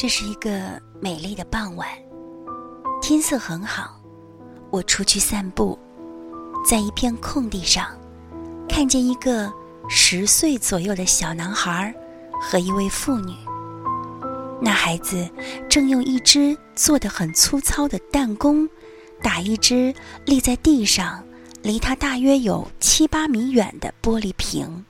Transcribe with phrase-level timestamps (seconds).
[0.00, 1.86] 这是一个美丽的傍晚，
[3.02, 4.00] 天色很好。
[4.70, 5.78] 我出去散步，
[6.66, 7.86] 在一片空地上，
[8.66, 9.52] 看见一个
[9.90, 11.94] 十岁左右的小男孩
[12.40, 13.34] 和一位妇女。
[14.62, 15.28] 那孩子
[15.68, 18.66] 正用一只做的很粗糙的弹弓，
[19.22, 19.94] 打一只
[20.24, 21.22] 立在地上、
[21.60, 24.82] 离他大约有七八米远的玻璃瓶。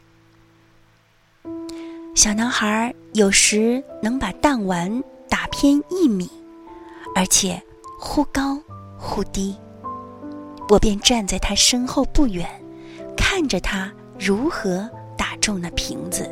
[2.20, 6.30] 小男孩有时能把弹丸打偏一米，
[7.16, 7.58] 而且
[7.98, 8.60] 忽高
[8.98, 9.56] 忽低。
[10.68, 12.46] 我便站在他身后不远，
[13.16, 16.30] 看着他如何打中那瓶子。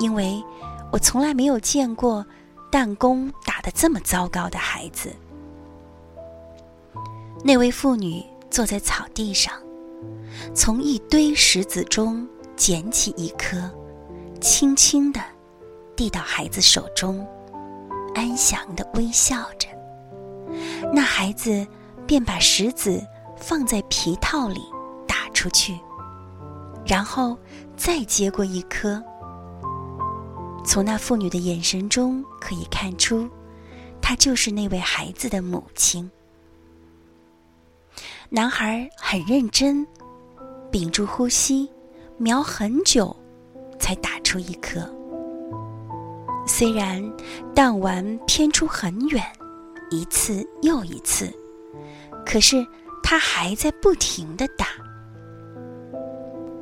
[0.00, 0.42] 因为
[0.90, 2.26] 我从来没有见过
[2.68, 5.08] 弹弓打得这么糟糕的孩子。
[7.44, 9.54] 那位妇女坐在草地上，
[10.52, 13.70] 从一堆石子中捡起一颗。
[14.44, 15.18] 轻轻地
[15.96, 17.26] 递到孩子手中，
[18.14, 19.66] 安详地微笑着。
[20.92, 21.66] 那孩子
[22.06, 23.02] 便把石子
[23.38, 24.60] 放在皮套里
[25.08, 25.80] 打出去，
[26.84, 27.38] 然后
[27.74, 29.02] 再接过一颗。
[30.62, 33.26] 从那妇女的眼神中可以看出，
[34.02, 36.10] 她就是那位孩子的母亲。
[38.28, 39.86] 男孩很认真，
[40.70, 41.70] 屏住呼吸，
[42.18, 43.16] 瞄很久。
[43.84, 44.80] 才打出一颗。
[46.46, 47.02] 虽然
[47.54, 49.22] 弹丸偏出很远，
[49.90, 51.30] 一次又一次，
[52.24, 52.66] 可是
[53.02, 54.68] 他还在不停的打。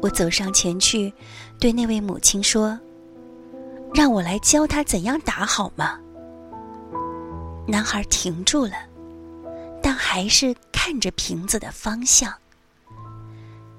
[0.00, 1.14] 我走上前去，
[1.60, 2.76] 对那位母亲说
[3.94, 6.00] ：“让我来教他怎样打好吗？”
[7.68, 8.72] 男孩停住了，
[9.80, 12.34] 但还是看着瓶子的方向。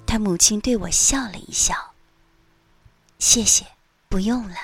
[0.05, 1.75] 他母亲对我笑了一笑。
[3.25, 3.65] 谢谢，
[4.09, 4.55] 不用了。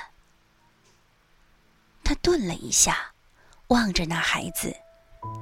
[2.04, 2.98] 他顿了一下，
[3.70, 4.76] 望着那孩子，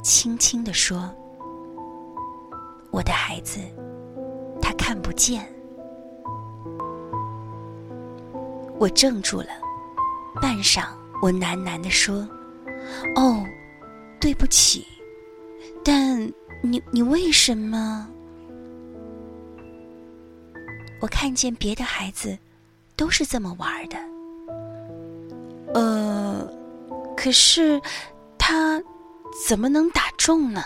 [0.03, 1.11] 轻轻地说
[2.93, 3.59] ：“我的孩子，
[4.61, 5.51] 他看不见。”
[8.77, 9.49] 我怔住了，
[10.39, 10.85] 半晌，
[11.19, 12.17] 我喃喃地说
[13.17, 13.43] ：“哦，
[14.21, 14.85] 对不起，
[15.83, 16.21] 但
[16.61, 18.07] 你你为什么？”
[21.01, 22.37] 我看见别的孩子。
[22.97, 23.97] 都是这么玩的，
[25.75, 26.51] 呃，
[27.15, 27.79] 可是
[28.39, 28.81] 他
[29.47, 30.63] 怎么能打中呢？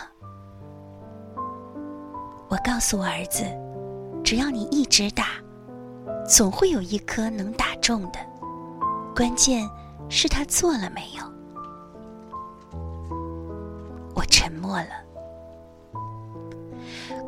[2.47, 3.44] 我告诉我儿子，
[4.24, 5.25] 只要你一直打，
[6.25, 8.20] 总会有一颗能打中的。
[9.14, 9.70] 关键
[10.08, 11.24] 是他做了没有。
[14.16, 14.90] 我沉默了。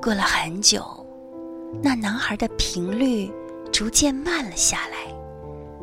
[0.01, 1.05] 过了很久，
[1.81, 3.29] 那男孩的频率。
[3.73, 5.11] 逐渐慢了下来，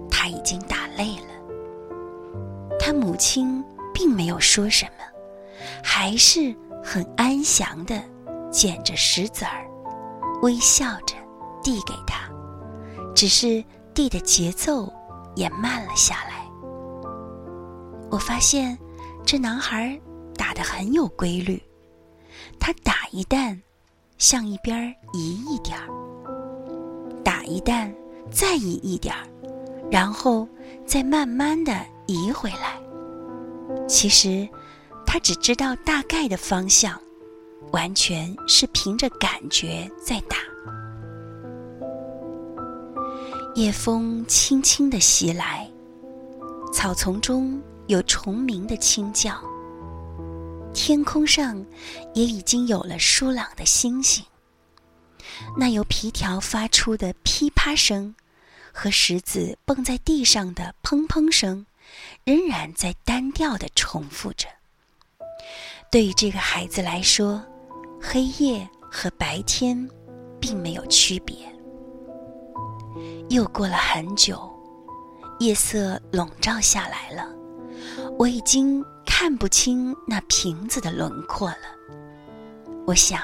[0.09, 1.27] 他已经打累了。
[2.78, 3.62] 他母亲
[3.93, 5.05] 并没有说什么，
[5.83, 8.01] 还是很安详的
[8.49, 9.67] 捡着石子儿，
[10.41, 11.17] 微笑着
[11.65, 12.31] 递给他，
[13.12, 13.62] 只是
[13.93, 14.91] 递的节奏
[15.34, 16.49] 也慢了下来。
[18.09, 18.78] 我发现
[19.27, 20.01] 这男孩
[20.37, 21.61] 打得很有规律，
[22.61, 23.61] 他打一弹，
[24.17, 26.00] 向一边移一点儿。
[27.41, 27.91] 打一弹，
[28.31, 29.27] 再移一点儿，
[29.91, 30.47] 然后
[30.84, 31.75] 再慢慢的
[32.06, 32.78] 移回来。
[33.89, 34.47] 其实，
[35.06, 37.01] 他只知道大概的方向，
[37.73, 40.37] 完全是凭着感觉在打。
[43.55, 45.67] 夜风轻轻的袭来，
[46.75, 49.34] 草丛中有虫鸣的轻叫，
[50.75, 51.65] 天空上
[52.12, 54.22] 也已经有了疏朗的星星。
[55.56, 58.15] 那由皮条发出的噼啪声，
[58.73, 61.67] 和石子蹦在地上的砰砰声，
[62.25, 64.47] 仍然在单调的重复着。
[65.91, 67.43] 对于这个孩子来说，
[68.01, 69.89] 黑夜和白天
[70.41, 71.37] 并没有区别。
[73.28, 74.48] 又过了很久，
[75.41, 77.28] 夜色笼罩下来了，
[78.19, 81.57] 我已经看不清那瓶子的轮廓了。
[82.86, 83.21] 我想。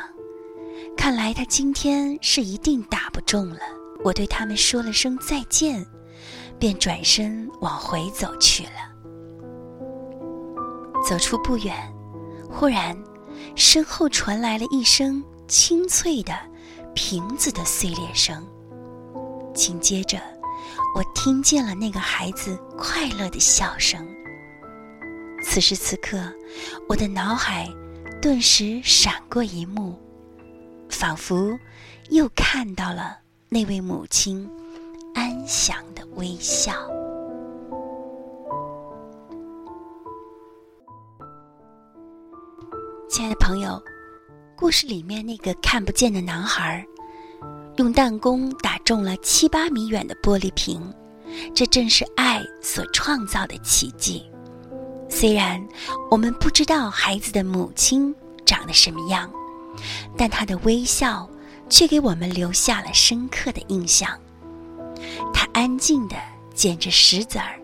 [0.97, 3.61] 看来他今天是一定打不中了。
[4.05, 5.85] 我对他们说了声再见，
[6.59, 8.71] 便转身往回走去了。
[11.09, 11.75] 走出不远，
[12.51, 12.97] 忽然，
[13.55, 16.35] 身后传来了一声清脆的
[16.95, 18.45] 瓶子的碎裂声。
[19.55, 20.21] 紧接着，
[20.95, 24.07] 我听见了那个孩子快乐的笑声。
[25.43, 26.19] 此时此刻，
[26.89, 27.69] 我的脑海
[28.21, 29.99] 顿时闪过一幕。
[30.89, 31.59] 仿佛
[32.11, 33.19] 又看到了
[33.49, 34.49] 那位母亲
[35.15, 36.73] 安详的微笑。
[43.09, 43.83] 亲爱的朋友，
[44.57, 46.85] 故事里面那个看不见的男孩，
[47.77, 50.83] 用弹弓打中了七八米远的玻璃瓶，
[51.55, 54.31] 这正是爱所创造的奇迹，
[55.09, 55.67] 虽然
[56.11, 59.31] 我们不知道孩子的母亲长得什么样。
[60.17, 61.29] 但她的微笑
[61.69, 64.11] 却给我们留下了深刻的印象。
[65.33, 66.17] 她安静地
[66.55, 67.59] 捡着石子儿，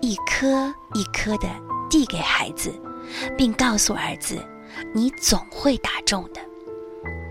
[0.00, 1.48] 一颗一颗地
[1.88, 2.72] 递给孩子，
[3.36, 4.44] 并告诉儿子。
[4.94, 6.40] 你总会打中的。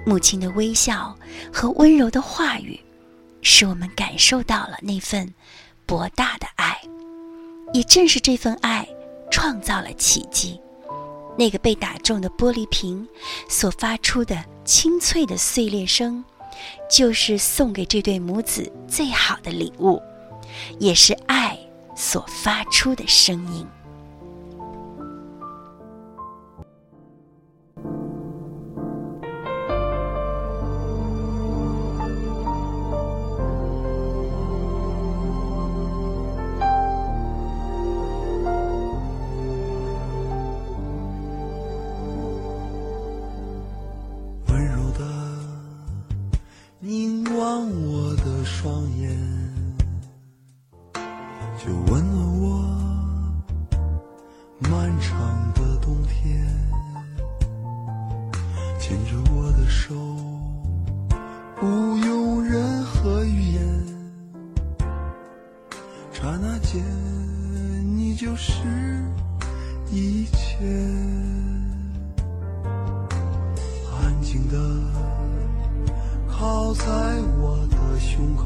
[0.05, 1.17] 母亲的微笑
[1.51, 2.79] 和温柔的话语，
[3.41, 5.33] 使我们感受到了那份
[5.85, 6.79] 博大的爱。
[7.73, 8.87] 也正是这份爱，
[9.31, 10.59] 创造了奇迹。
[11.39, 13.07] 那个被打中的玻璃瓶
[13.47, 16.21] 所发出的清脆的碎裂声，
[16.91, 20.01] 就是送给这对母子最好的礼物，
[20.79, 21.57] 也是爱
[21.95, 23.65] 所发出的声音。
[54.61, 56.45] 漫长的冬天
[58.79, 59.95] 牵着我的手
[61.55, 61.65] 不
[61.97, 63.85] 用任何语言
[66.11, 66.83] 刹那间
[67.95, 68.61] 你就是
[69.89, 70.57] 一切
[73.97, 74.57] 安静的
[76.29, 76.83] 靠在
[77.39, 78.45] 我的胸口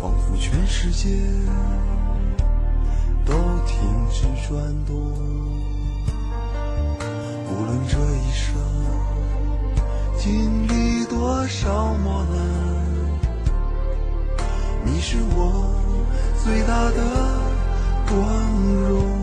[0.00, 1.16] 仿佛全世界
[3.24, 3.32] 都
[3.66, 4.94] 停止转动。
[7.48, 8.54] 无论这一生
[10.18, 12.36] 经历多少磨难，
[14.84, 15.70] 你是我。
[16.44, 16.98] 最大的
[18.08, 18.18] 光
[18.88, 19.21] 荣，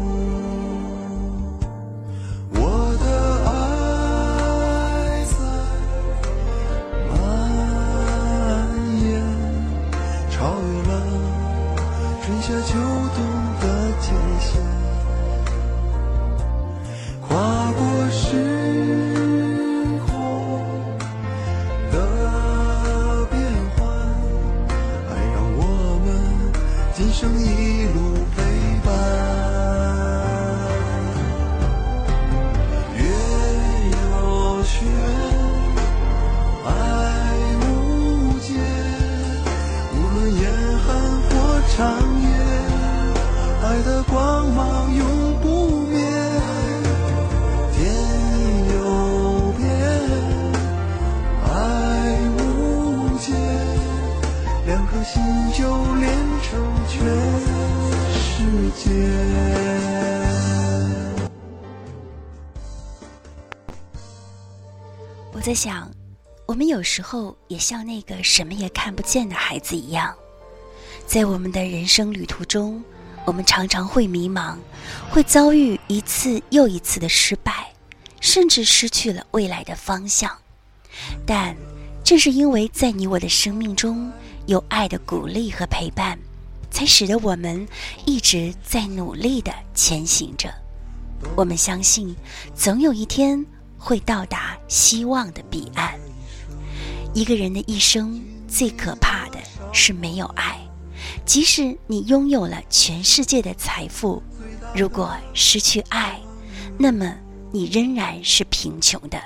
[54.70, 55.20] 两颗心
[55.52, 56.14] 就连
[56.44, 56.64] 成。
[56.88, 57.02] 全
[58.14, 58.92] 世界。
[65.34, 65.90] 我在想，
[66.46, 70.14] 我们有时候也像那个什么也看不见的孩子一样，
[71.08, 72.84] 在我们的人生旅途中，
[73.26, 74.56] 我们常常会迷茫，
[75.10, 77.74] 会遭遇一次又一次的失败，
[78.22, 80.32] 甚至失去了未来的方向。
[81.26, 81.56] 但
[82.04, 84.12] 正是因为在你我的生命中
[84.50, 86.18] 有爱的鼓励和陪伴。
[86.72, 87.68] 才使得我们
[88.06, 90.54] 一直在努力的前行着。
[91.36, 92.16] 我们相信，
[92.56, 93.44] 总有一天
[93.76, 96.00] 会到达希望的彼岸。
[97.12, 99.40] 一个人的一生最可怕的
[99.74, 100.60] 是没有爱。
[101.26, 104.22] 即使你拥有了全世界的财富，
[104.76, 106.20] 如果失去爱，
[106.78, 107.14] 那么
[107.52, 109.20] 你仍然是贫穷的，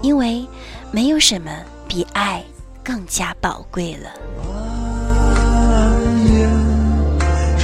[0.00, 0.46] 因为
[0.90, 1.54] 没有什么
[1.86, 2.42] 比爱
[2.82, 4.10] 更加宝贵了。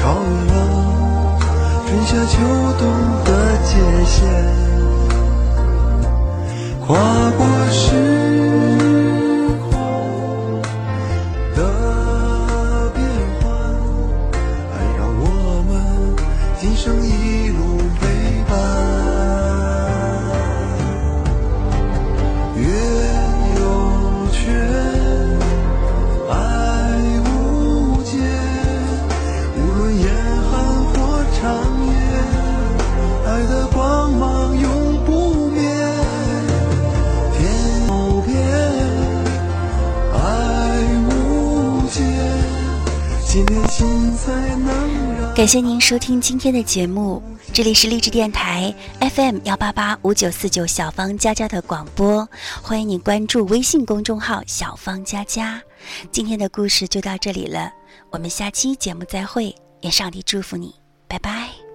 [0.06, 0.18] 超越
[0.52, 0.54] 了
[1.84, 2.38] 春夏秋
[2.78, 2.86] 冬
[3.25, 3.28] 的
[3.64, 3.70] 界
[4.06, 4.14] 限，
[6.86, 6.94] 跨
[7.36, 7.40] 过
[7.72, 7.82] 时
[9.68, 9.68] 空
[11.56, 11.58] 的
[12.94, 13.02] 变
[13.40, 13.50] 幻，
[14.70, 15.25] 爱让我
[15.68, 15.75] 们
[16.60, 17.08] 今生一
[17.48, 18.05] 路。
[45.35, 52.26] 感谢您收听今天的节目，这里是励志电台 FM 幺八八五九四九小芳佳佳的广播，
[52.62, 55.61] 欢迎你关注微信公众号小芳佳佳。
[56.11, 57.71] 今天的故事就到这里了，
[58.11, 60.75] 我们下期节目再会，愿上帝祝福你，
[61.06, 61.65] 拜拜。